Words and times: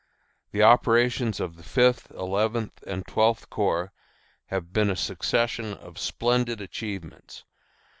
The 0.51 0.63
operations 0.63 1.39
of 1.39 1.57
the 1.57 1.63
Fifth, 1.63 2.09
Eleventh, 2.09 2.81
and 2.87 3.05
Twelfth 3.05 3.51
Corps 3.51 3.91
have 4.47 4.73
been 4.73 4.89
a 4.89 4.95
succession 4.95 5.75
of 5.75 5.99
splendid 5.99 6.59
achievements. 6.59 7.43